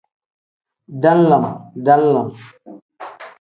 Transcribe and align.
Dalam-dalam. 1.03 2.29